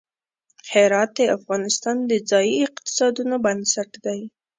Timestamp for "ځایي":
2.29-2.57